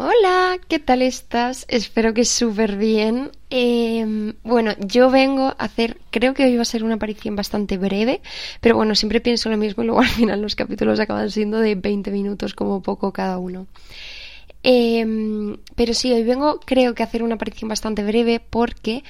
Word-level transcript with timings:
Hola, 0.00 0.60
¿qué 0.68 0.78
tal 0.78 1.02
estás? 1.02 1.64
Espero 1.66 2.14
que 2.14 2.24
súper 2.24 2.76
bien. 2.76 3.32
Em, 3.50 4.34
bueno, 4.44 4.70
yo 4.78 5.10
vengo 5.10 5.46
a 5.46 5.56
hacer, 5.58 5.98
creo 6.10 6.34
que 6.34 6.44
hoy 6.44 6.54
va 6.54 6.62
a 6.62 6.64
ser 6.64 6.84
una 6.84 6.94
aparición 6.94 7.34
bastante 7.34 7.78
breve, 7.78 8.20
pero 8.60 8.76
bueno, 8.76 8.94
siempre 8.94 9.20
pienso 9.20 9.48
lo 9.50 9.56
mismo 9.56 9.82
y 9.82 9.86
luego 9.86 10.00
al 10.02 10.06
final 10.06 10.40
los 10.40 10.54
capítulos 10.54 11.00
acaban 11.00 11.32
siendo 11.32 11.58
de 11.58 11.74
20 11.74 12.12
minutos 12.12 12.54
como 12.54 12.80
poco 12.80 13.12
cada 13.12 13.38
uno. 13.38 13.66
Em, 14.62 15.56
pero 15.74 15.92
sí, 15.94 16.12
hoy 16.12 16.22
vengo 16.22 16.60
creo 16.64 16.94
que 16.94 17.02
a 17.02 17.06
hacer 17.06 17.24
una 17.24 17.34
aparición 17.34 17.68
bastante 17.68 18.04
breve 18.04 18.38
porque 18.38 19.02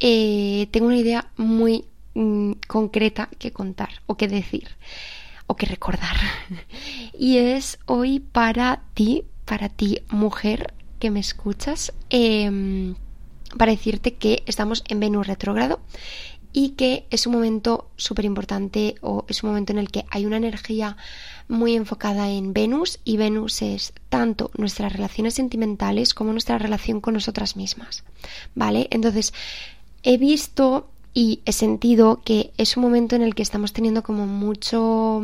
eh, 0.00 0.68
tengo 0.70 0.88
una 0.88 0.98
idea 0.98 1.30
muy 1.38 1.86
mm, 2.12 2.52
concreta 2.68 3.30
que 3.38 3.52
contar 3.52 4.02
o 4.04 4.18
que 4.18 4.28
decir 4.28 4.68
o 5.46 5.56
que 5.56 5.64
recordar. 5.64 6.16
y 7.18 7.38
es 7.38 7.78
hoy 7.86 8.20
para 8.20 8.82
ti 8.92 9.24
para 9.46 9.70
ti, 9.70 10.00
mujer 10.10 10.74
que 10.98 11.10
me 11.10 11.20
escuchas, 11.20 11.94
em, 12.10 12.94
para 13.56 13.72
decirte 13.72 14.14
que 14.14 14.42
estamos 14.46 14.84
en 14.88 15.00
Venus 15.00 15.26
retrógrado 15.26 15.80
y 16.52 16.70
que 16.70 17.06
es 17.10 17.26
un 17.26 17.34
momento 17.34 17.90
súper 17.96 18.24
importante 18.24 18.96
o 19.02 19.24
es 19.28 19.42
un 19.42 19.50
momento 19.50 19.72
en 19.72 19.78
el 19.78 19.90
que 19.90 20.04
hay 20.10 20.26
una 20.26 20.38
energía 20.38 20.96
muy 21.48 21.74
enfocada 21.74 22.30
en 22.30 22.52
Venus 22.52 22.98
y 23.04 23.18
Venus 23.18 23.62
es 23.62 23.92
tanto 24.08 24.50
nuestras 24.56 24.92
relaciones 24.92 25.34
sentimentales 25.34 26.14
como 26.14 26.32
nuestra 26.32 26.58
relación 26.58 27.00
con 27.00 27.14
nosotras 27.14 27.56
mismas. 27.56 28.04
¿Vale? 28.54 28.88
Entonces, 28.90 29.32
he 30.02 30.16
visto 30.16 30.88
y 31.12 31.40
he 31.44 31.52
sentido 31.52 32.22
que 32.24 32.52
es 32.56 32.76
un 32.76 32.82
momento 32.82 33.16
en 33.16 33.22
el 33.22 33.34
que 33.34 33.42
estamos 33.42 33.72
teniendo 33.72 34.02
como 34.02 34.26
mucho 34.26 35.22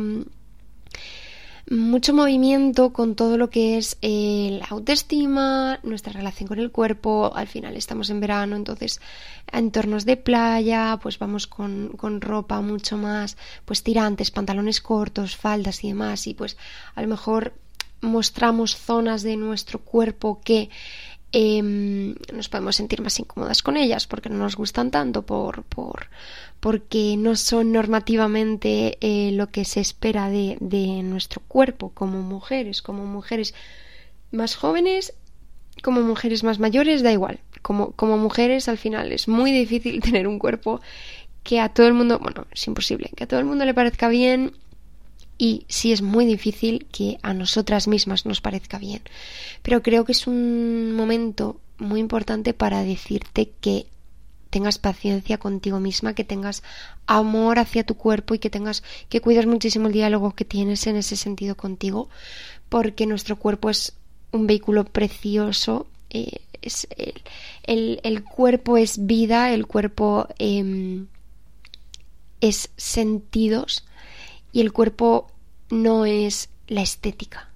mucho 1.69 2.13
movimiento 2.13 2.91
con 2.91 3.15
todo 3.15 3.37
lo 3.37 3.49
que 3.49 3.77
es 3.77 3.97
eh, 4.01 4.57
la 4.59 4.67
autoestima, 4.67 5.79
nuestra 5.83 6.11
relación 6.11 6.47
con 6.47 6.59
el 6.59 6.71
cuerpo. 6.71 7.31
Al 7.35 7.47
final 7.47 7.77
estamos 7.77 8.09
en 8.09 8.19
verano, 8.19 8.55
entonces 8.55 8.99
entornos 9.51 10.05
de 10.05 10.17
playa, 10.17 10.99
pues 11.01 11.19
vamos 11.19 11.47
con, 11.47 11.89
con 11.95 12.21
ropa 12.21 12.59
mucho 12.61 12.97
más, 12.97 13.37
pues 13.65 13.83
tirantes, 13.83 14.31
pantalones 14.31 14.81
cortos, 14.81 15.37
faldas 15.37 15.83
y 15.83 15.89
demás. 15.89 16.27
Y 16.27 16.33
pues 16.33 16.57
a 16.95 17.01
lo 17.01 17.07
mejor 17.07 17.53
mostramos 18.01 18.75
zonas 18.75 19.23
de 19.23 19.37
nuestro 19.37 19.79
cuerpo 19.79 20.41
que 20.43 20.69
Em, 21.35 22.13
nos 22.31 22.47
podemos 22.47 22.75
sentir 22.75 23.01
más 23.01 23.19
incómodas 23.19 23.63
con 23.63 23.75
ellas 23.75 24.05
porque 24.05 24.29
no 24.29 24.37
nos 24.37 24.55
gustan 24.55 24.91
tanto, 24.91 25.23
por, 25.23 25.63
por 25.63 26.09
porque 26.59 27.15
no 27.17 27.35
son 27.35 27.71
normativamente 27.71 28.99
eh, 29.01 29.31
lo 29.31 29.49
que 29.49 29.65
se 29.65 29.81
espera 29.81 30.29
de, 30.29 30.57
de 30.61 31.01
nuestro 31.01 31.41
cuerpo 31.47 31.89
como 31.89 32.21
mujeres, 32.21 32.83
como 32.83 33.05
mujeres 33.07 33.55
más 34.31 34.55
jóvenes, 34.55 35.15
como 35.81 36.01
mujeres 36.01 36.43
más 36.43 36.59
mayores, 36.59 37.01
da 37.01 37.11
igual. 37.11 37.39
Como, 37.63 37.93
como 37.93 38.17
mujeres 38.17 38.69
al 38.69 38.77
final 38.77 39.11
es 39.11 39.27
muy 39.27 39.51
difícil 39.51 40.01
tener 40.03 40.27
un 40.27 40.37
cuerpo 40.37 40.81
que 41.41 41.59
a 41.59 41.69
todo 41.69 41.87
el 41.87 41.93
mundo, 41.93 42.19
bueno, 42.19 42.45
es 42.51 42.67
imposible, 42.67 43.09
que 43.15 43.23
a 43.23 43.27
todo 43.27 43.39
el 43.39 43.45
mundo 43.47 43.65
le 43.65 43.73
parezca 43.73 44.07
bien 44.07 44.53
y 45.37 45.65
sí 45.67 45.91
es 45.91 46.01
muy 46.01 46.25
difícil 46.25 46.87
que 46.91 47.17
a 47.21 47.33
nosotras 47.33 47.87
mismas 47.87 48.25
nos 48.25 48.41
parezca 48.41 48.77
bien. 48.77 49.01
Pero 49.61 49.81
creo 49.81 50.05
que 50.05 50.11
es 50.11 50.27
un 50.27 50.93
momento 50.93 51.59
muy 51.77 51.99
importante 51.99 52.53
para 52.53 52.83
decirte 52.83 53.51
que 53.59 53.87
tengas 54.49 54.77
paciencia 54.77 55.39
contigo 55.39 55.79
misma, 55.79 56.13
que 56.13 56.23
tengas 56.23 56.61
amor 57.07 57.57
hacia 57.57 57.83
tu 57.83 57.95
cuerpo 57.95 58.35
y 58.35 58.39
que 58.39 58.51
tengas 58.51 58.83
que 59.09 59.19
cuides 59.19 59.47
muchísimo 59.47 59.87
el 59.87 59.93
diálogo 59.93 60.35
que 60.35 60.45
tienes 60.45 60.85
en 60.85 60.95
ese 60.95 61.15
sentido 61.15 61.55
contigo, 61.57 62.07
porque 62.69 63.07
nuestro 63.07 63.37
cuerpo 63.37 63.71
es 63.71 63.93
un 64.31 64.45
vehículo 64.45 64.85
precioso. 64.85 65.87
Eh, 66.11 66.41
es 66.61 66.87
el, 67.63 68.23
cuerpo 68.23 68.77
es 68.77 69.05
vida, 69.05 69.51
el 69.51 69.65
cuerpo 69.65 70.27
em, 70.37 71.07
es 72.39 72.69
sentidos 72.77 73.85
y 74.51 74.61
el 74.61 74.71
cuerpo 74.71 75.32
no 75.73 76.05
es 76.05 76.49
la 76.67 76.81
estética. 76.81 77.49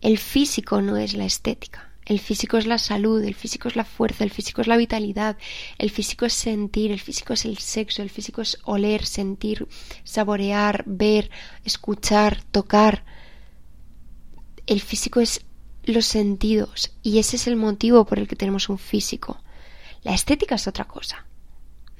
El 0.00 0.18
físico 0.18 0.80
no 0.80 0.96
es 0.96 1.14
la 1.14 1.24
estética. 1.24 1.92
El 2.06 2.20
físico 2.20 2.56
es 2.56 2.66
la 2.66 2.78
salud, 2.78 3.22
el 3.22 3.34
físico 3.34 3.68
es 3.68 3.76
la 3.76 3.84
fuerza, 3.84 4.24
el 4.24 4.30
físico 4.30 4.62
es 4.62 4.66
la 4.66 4.78
vitalidad, 4.78 5.36
el 5.76 5.90
físico 5.90 6.24
es 6.24 6.32
sentir, 6.32 6.90
el 6.90 7.00
físico 7.00 7.34
es 7.34 7.44
el 7.44 7.58
sexo, 7.58 8.00
el 8.00 8.08
físico 8.08 8.40
es 8.40 8.58
oler, 8.64 9.04
sentir, 9.04 9.68
saborear, 10.04 10.84
ver, 10.86 11.30
escuchar, 11.64 12.42
tocar. 12.44 13.04
El 14.66 14.80
físico 14.80 15.20
es 15.20 15.44
los 15.84 16.06
sentidos 16.06 16.92
y 17.02 17.18
ese 17.18 17.36
es 17.36 17.46
el 17.46 17.56
motivo 17.56 18.06
por 18.06 18.18
el 18.18 18.26
que 18.26 18.36
tenemos 18.36 18.70
un 18.70 18.78
físico. 18.78 19.42
La 20.02 20.14
estética 20.14 20.54
es 20.54 20.66
otra 20.66 20.86
cosa. 20.86 21.26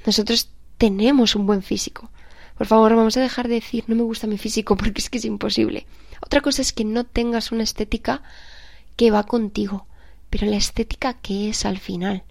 Nosotros 0.06 0.50
tenemos 0.78 1.34
un 1.34 1.47
buen 1.47 1.62
físico. 1.62 2.10
Por 2.58 2.66
favor, 2.66 2.96
vamos 2.96 3.16
a 3.16 3.20
dejar 3.20 3.46
de 3.46 3.54
decir 3.54 3.84
no 3.86 3.94
me 3.94 4.02
gusta 4.02 4.26
mi 4.26 4.36
físico 4.36 4.76
porque 4.76 5.00
es 5.00 5.08
que 5.08 5.19
es 5.19 5.24
imposible. 5.24 5.86
Otra 6.20 6.41
cosa 6.41 6.60
es 6.60 6.72
que 6.72 6.84
no 6.84 7.04
tengas 7.04 7.52
una 7.52 7.62
estética 7.62 8.22
que 8.96 9.12
va 9.12 9.22
contigo, 9.22 9.86
pero 10.28 10.46
la 10.46 10.56
estética 10.56 11.14
que 11.14 11.50
es 11.50 11.64
al 11.64 11.78
final. 11.78 12.24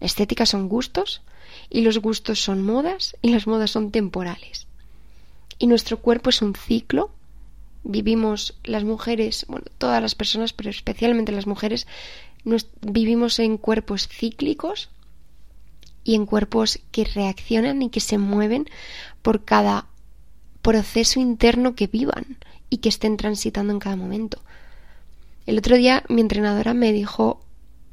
La 0.00 0.06
estética 0.06 0.46
son 0.46 0.68
gustos 0.68 1.22
y 1.70 1.82
los 1.82 1.98
gustos 1.98 2.42
son 2.42 2.64
modas 2.64 3.16
y 3.22 3.30
las 3.30 3.46
modas 3.46 3.70
son 3.70 3.92
temporales. 3.92 4.66
Y 5.60 5.68
nuestro 5.68 6.00
cuerpo 6.00 6.30
es 6.30 6.42
un 6.42 6.56
ciclo. 6.56 7.12
Vivimos 7.84 8.58
las 8.64 8.82
mujeres, 8.82 9.46
bueno, 9.48 9.66
todas 9.78 10.02
las 10.02 10.16
personas, 10.16 10.52
pero 10.52 10.70
especialmente 10.70 11.30
las 11.30 11.46
mujeres, 11.46 11.86
vivimos 12.82 13.38
en 13.38 13.56
cuerpos 13.58 14.08
cíclicos 14.08 14.88
y 16.08 16.14
en 16.14 16.24
cuerpos 16.24 16.80
que 16.90 17.04
reaccionan 17.04 17.82
y 17.82 17.90
que 17.90 18.00
se 18.00 18.16
mueven 18.16 18.66
por 19.20 19.44
cada 19.44 19.88
proceso 20.62 21.20
interno 21.20 21.74
que 21.74 21.86
vivan 21.86 22.38
y 22.70 22.78
que 22.78 22.88
estén 22.88 23.18
transitando 23.18 23.74
en 23.74 23.78
cada 23.78 23.94
momento. 23.94 24.40
El 25.44 25.58
otro 25.58 25.76
día 25.76 26.04
mi 26.08 26.22
entrenadora 26.22 26.72
me 26.72 26.92
dijo 26.92 27.44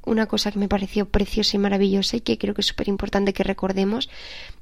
una 0.06 0.28
cosa 0.28 0.50
que 0.54 0.60
me 0.60 0.70
pareció 0.70 1.10
preciosa 1.10 1.58
y 1.58 1.60
maravillosa 1.60 2.16
y 2.16 2.22
que 2.22 2.38
creo 2.38 2.54
que 2.54 2.62
es 2.62 2.68
súper 2.68 2.88
importante 2.88 3.34
que 3.34 3.44
recordemos, 3.44 4.10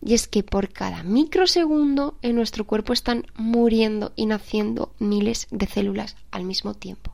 y 0.04 0.16
es 0.16 0.28
que 0.28 0.42
por 0.42 0.70
cada 0.70 1.04
microsegundo 1.04 2.18
en 2.24 2.36
nuestro 2.36 2.66
cuerpo 2.66 2.92
están 2.92 3.28
muriendo 3.36 4.14
y 4.16 4.26
naciendo 4.26 4.96
miles 4.98 5.46
de 5.52 5.68
células 5.68 6.16
al 6.32 6.44
mismo 6.44 6.74
tiempo. 6.74 7.14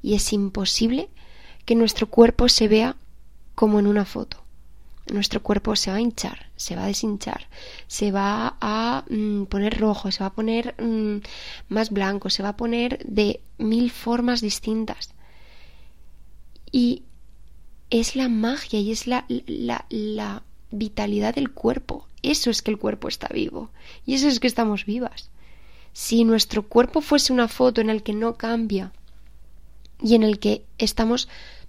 Y 0.00 0.14
es 0.14 0.32
imposible 0.32 1.10
que 1.66 1.74
nuestro 1.74 2.08
cuerpo 2.08 2.48
se 2.48 2.68
vea 2.68 2.96
como 3.54 3.78
en 3.78 3.86
una 3.86 4.06
foto 4.06 4.41
nuestro 5.10 5.42
cuerpo 5.42 5.76
se 5.76 5.90
va 5.90 5.96
a 5.96 6.00
hinchar, 6.00 6.50
se 6.56 6.76
va 6.76 6.84
a 6.84 6.86
deshinchar, 6.86 7.48
se 7.86 8.12
va 8.12 8.56
a 8.60 9.04
mm, 9.08 9.44
poner 9.44 9.78
rojo, 9.78 10.10
se 10.10 10.20
va 10.20 10.26
a 10.26 10.34
poner 10.34 10.74
mm, 10.80 11.18
más 11.68 11.90
blanco, 11.90 12.30
se 12.30 12.42
va 12.42 12.50
a 12.50 12.56
poner 12.56 12.98
de 13.04 13.40
mil 13.58 13.90
formas 13.90 14.40
distintas. 14.40 15.14
Y 16.70 17.02
es 17.90 18.16
la 18.16 18.28
magia 18.28 18.80
y 18.80 18.92
es 18.92 19.06
la, 19.06 19.26
la, 19.28 19.86
la 19.90 20.42
vitalidad 20.70 21.34
del 21.34 21.50
cuerpo. 21.52 22.08
Eso 22.22 22.50
es 22.50 22.62
que 22.62 22.70
el 22.70 22.78
cuerpo 22.78 23.08
está 23.08 23.28
vivo. 23.28 23.70
Y 24.06 24.14
eso 24.14 24.28
es 24.28 24.40
que 24.40 24.46
estamos 24.46 24.86
vivas. 24.86 25.30
Si 25.92 26.24
nuestro 26.24 26.62
cuerpo 26.62 27.00
fuese 27.00 27.32
una 27.32 27.48
foto 27.48 27.80
en 27.80 27.90
el 27.90 28.02
que 28.02 28.14
no 28.14 28.36
cambia 28.36 28.92
y 30.00 30.14
en 30.14 30.22
el 30.22 30.38
que 30.38 30.64
estamos 30.78 31.28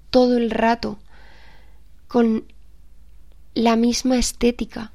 todo 0.10 0.38
el 0.38 0.50
rato 0.50 0.98
con 2.08 2.46
la 3.54 3.76
misma 3.76 4.18
estética 4.18 4.92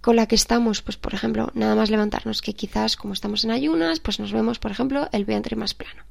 con 0.00 0.16
la 0.16 0.26
que 0.26 0.34
estamos, 0.34 0.82
pues 0.82 0.96
por 0.96 1.14
ejemplo, 1.14 1.50
nada 1.54 1.74
más 1.76 1.90
levantarnos, 1.90 2.42
que 2.42 2.54
quizás 2.54 2.96
como 2.96 3.14
estamos 3.14 3.44
en 3.44 3.52
ayunas, 3.52 4.00
pues 4.00 4.18
nos 4.18 4.32
vemos, 4.32 4.58
por 4.58 4.70
ejemplo, 4.70 5.08
el 5.12 5.24
vientre 5.24 5.56
más 5.56 5.74
plano. 5.74 6.02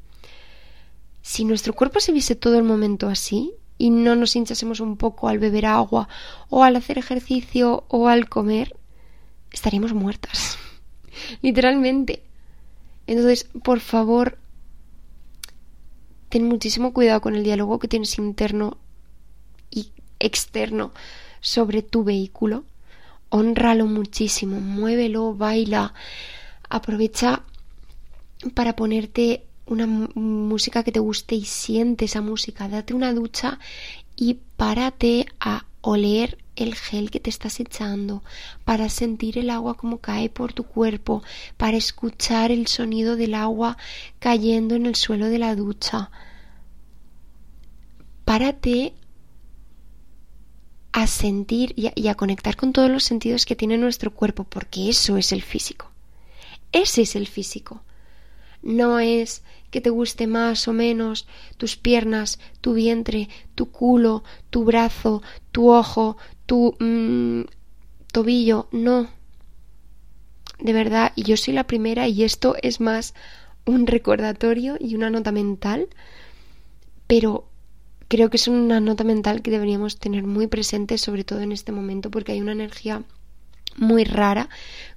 Si 1.21 1.43
nuestro 1.43 1.73
cuerpo 1.73 1.99
se 1.99 2.13
viese 2.13 2.35
todo 2.35 2.57
el 2.57 2.63
momento 2.63 3.07
así 3.07 3.53
y 3.77 3.89
no 3.89 4.15
nos 4.15 4.35
hinchásemos 4.35 4.79
un 4.79 4.95
poco 4.95 5.27
al 5.27 5.39
beber 5.39 5.65
agua 5.65 6.07
o 6.49 6.63
al 6.63 6.77
hacer 6.77 6.97
ejercicio 6.97 7.83
o 7.89 8.07
al 8.07 8.29
comer, 8.29 8.75
estaríamos 9.51 9.93
muertas. 9.93 10.57
Literalmente. 11.41 12.23
Entonces, 13.07 13.49
por 13.63 13.81
favor, 13.81 14.37
ten 16.29 16.47
muchísimo 16.47 16.93
cuidado 16.93 17.19
con 17.19 17.35
el 17.35 17.43
diálogo 17.43 17.77
que 17.77 17.89
tienes 17.89 18.17
interno 18.17 18.77
y 19.69 19.91
externo 20.19 20.93
sobre 21.41 21.81
tu 21.81 22.03
vehículo, 22.03 22.63
honralo 23.29 23.87
muchísimo, 23.87 24.59
muévelo, 24.59 25.33
baila, 25.33 25.93
aprovecha 26.69 27.43
para 28.53 28.75
ponerte 28.75 29.45
una 29.65 29.87
música 29.87 30.83
que 30.83 30.91
te 30.91 30.99
guste 30.99 31.35
y 31.35 31.45
siente 31.45 32.05
esa 32.05 32.21
música, 32.21 32.67
date 32.67 32.93
una 32.93 33.13
ducha 33.13 33.59
y 34.15 34.39
párate 34.57 35.25
a 35.39 35.65
oler 35.81 36.37
el 36.55 36.75
gel 36.75 37.09
que 37.09 37.19
te 37.19 37.29
estás 37.29 37.59
echando, 37.59 38.23
para 38.65 38.89
sentir 38.89 39.37
el 39.37 39.49
agua 39.49 39.75
como 39.75 39.99
cae 39.99 40.29
por 40.29 40.53
tu 40.53 40.63
cuerpo, 40.63 41.23
para 41.57 41.77
escuchar 41.77 42.51
el 42.51 42.67
sonido 42.67 43.15
del 43.15 43.33
agua 43.33 43.77
cayendo 44.19 44.75
en 44.75 44.85
el 44.85 44.95
suelo 44.95 45.27
de 45.27 45.39
la 45.39 45.55
ducha, 45.55 46.11
párate 48.25 48.93
a 51.01 51.07
sentir 51.07 51.73
y 51.75 52.07
a, 52.07 52.15
conectar 52.15 52.55
con 52.55 52.73
todos 52.73 52.89
los 52.89 53.03
sentidos 53.03 53.45
que 53.45 53.55
tiene 53.55 53.77
nuestro 53.77 54.11
cuerpo, 54.11 54.43
porque 54.43 54.89
eso 54.89 55.17
es 55.17 55.31
el 55.31 55.41
físico. 55.41 55.89
Ese 56.71 57.01
es 57.01 57.15
el 57.15 57.27
físico. 57.27 57.81
No 58.61 58.99
es 58.99 59.43
que 59.71 59.81
te 59.81 59.89
guste 59.89 60.27
más 60.27 60.67
o 60.67 60.73
menos 60.73 61.27
tus 61.57 61.75
piernas, 61.75 62.39
tu 62.61 62.73
vientre, 62.73 63.29
tu 63.55 63.71
culo, 63.71 64.23
tu 64.49 64.63
brazo, 64.63 65.23
tu 65.51 65.71
ojo, 65.71 66.17
tu 66.45 66.75
mm, 66.79 67.43
tobillo. 68.11 68.67
No. 68.71 69.09
De 70.59 70.73
verdad, 70.73 71.13
yo 71.15 71.37
soy 71.37 71.53
la 71.53 71.65
primera 71.65 72.07
y 72.07 72.23
esto 72.23 72.55
es 72.61 72.79
más 72.79 73.15
un 73.65 73.87
recordatorio 73.87 74.77
y 74.79 74.95
una 74.95 75.09
nota 75.09 75.31
mental, 75.31 75.89
pero 77.07 77.50
creo 78.11 78.29
que 78.29 78.35
es 78.35 78.49
una 78.49 78.81
nota 78.81 79.05
mental 79.05 79.41
que 79.41 79.51
deberíamos 79.51 79.97
tener 79.97 80.25
muy 80.25 80.47
presente, 80.47 80.97
sobre 80.97 81.23
todo 81.23 81.39
en 81.39 81.53
este 81.53 81.71
momento, 81.71 82.11
porque 82.11 82.33
hay 82.33 82.41
una 82.41 82.51
energía 82.51 83.03
muy 83.77 84.03
rara 84.03 84.49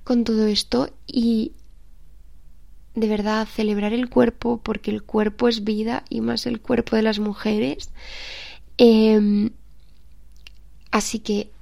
con 0.03 0.25
todo 0.25 0.49
esto 0.49 0.91
y 1.07 1.53
de 2.97 3.07
verdad 3.07 3.47
celebrar 3.47 3.93
el 3.93 4.09
cuerpo 4.09 4.61
porque 4.61 4.91
el 4.91 5.05
cuerpo 5.05 5.47
es 5.47 5.63
vida 5.63 6.03
y 6.11 6.23
más 6.23 6.45
el 6.47 6.61
cuerpo 6.61 6.97
de 6.97 7.03
las 7.03 7.21
mujeres. 7.21 7.91
Em, 8.79 9.51
así 10.91 11.21
que 11.21 11.53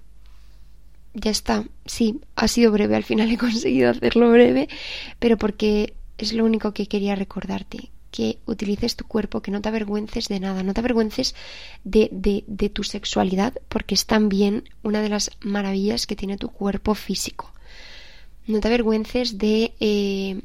ya 1.13 1.31
está. 1.31 1.67
Sí, 1.85 2.23
ha 2.35 2.49
sido 2.49 2.73
breve. 2.73 2.97
Al 2.97 3.05
final 3.05 3.31
he 3.31 3.37
conseguido 3.47 3.91
hacerlo 3.91 4.31
breve, 4.31 4.71
pero 5.19 5.37
porque 5.37 5.93
es 6.17 6.33
lo 6.33 6.47
único 6.47 6.73
que 6.73 6.87
quería 6.87 7.15
recordarte. 7.15 7.91
Que 8.13 8.39
utilices 8.47 8.95
tu 8.95 9.05
cuerpo, 9.07 9.43
que 9.43 9.51
no 9.51 9.61
te 9.61 9.69
avergüences 9.69 10.29
de 10.29 10.39
nada, 10.39 10.63
no 10.63 10.75
te 10.75 10.81
avergüences 10.81 11.35
de, 11.83 12.09
de, 12.13 12.69
tu 12.69 12.85
sexualidad, 12.85 13.55
porque 13.69 13.95
es 13.95 14.07
también 14.07 14.69
una 14.85 15.03
de 15.03 15.09
las 15.09 15.31
maravillas 15.41 16.07
que 16.07 16.15
tiene 16.15 16.37
tu 16.37 16.51
cuerpo 16.51 16.95
físico. 16.95 17.51
No 18.47 18.61
te 18.61 18.69
avergüences 18.69 19.39
de 19.39 19.75
eh, 19.81 20.43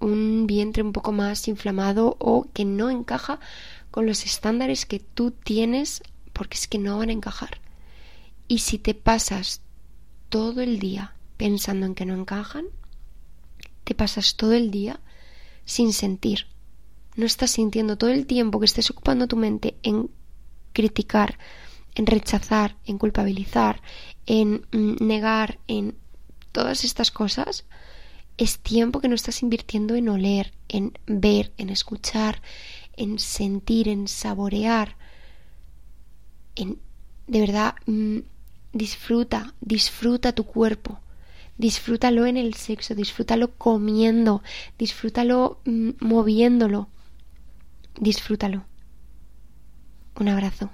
un 0.00 0.46
vientre 0.46 0.82
un 0.82 0.92
poco 0.92 1.12
más 1.12 1.46
inflamado 1.46 2.16
o 2.18 2.48
que 2.52 2.64
no 2.64 2.90
encaja 2.90 3.38
con 3.90 4.06
los 4.06 4.24
estándares 4.24 4.86
que 4.86 4.98
tú 4.98 5.30
tienes 5.30 6.02
porque 6.32 6.56
es 6.56 6.66
que 6.66 6.78
no 6.78 6.98
van 6.98 7.10
a 7.10 7.12
encajar. 7.12 7.60
Y 8.48 8.58
si 8.58 8.78
te 8.78 8.94
pasas 8.94 9.60
todo 10.28 10.60
el 10.62 10.78
día 10.78 11.14
pensando 11.36 11.86
en 11.86 11.94
que 11.94 12.06
no 12.06 12.14
encajan, 12.14 12.66
te 13.84 13.94
pasas 13.94 14.36
todo 14.36 14.52
el 14.52 14.70
día 14.70 15.00
sin 15.64 15.92
sentir. 15.92 16.46
No 17.16 17.26
estás 17.26 17.52
sintiendo 17.52 17.96
todo 17.96 18.10
el 18.10 18.26
tiempo 18.26 18.58
que 18.58 18.66
estés 18.66 18.90
ocupando 18.90 19.26
tu 19.26 19.36
mente 19.36 19.76
en 19.82 20.10
criticar, 20.72 21.38
en 21.94 22.06
rechazar, 22.06 22.76
en 22.84 22.98
culpabilizar, 22.98 23.80
en 24.26 24.66
mm, 24.72 24.96
negar, 25.00 25.58
en 25.68 25.96
todas 26.52 26.84
estas 26.84 27.10
cosas, 27.10 27.64
es 28.36 28.58
tiempo 28.58 29.00
que 29.00 29.08
no 29.08 29.14
estás 29.14 29.42
invirtiendo 29.42 29.94
en 29.94 30.08
oler, 30.08 30.52
en 30.68 30.92
ver, 31.06 31.52
en 31.56 31.70
escuchar, 31.70 32.42
en 32.96 33.18
sentir, 33.18 33.88
en 33.88 34.08
saborear, 34.08 34.96
en 36.56 36.78
de 37.26 37.40
verdad 37.40 37.74
mm, 37.86 38.18
disfruta, 38.72 39.54
disfruta 39.60 40.32
tu 40.32 40.44
cuerpo, 40.44 41.00
disfrútalo 41.58 42.26
en 42.26 42.36
el 42.36 42.54
sexo, 42.54 42.94
disfrútalo 42.94 43.52
comiendo, 43.56 44.42
disfrútalo 44.78 45.60
mm, 45.64 45.90
moviéndolo, 46.00 46.88
disfrútalo. 48.00 48.68
Un 50.16 50.28
abrazo. 50.28 50.70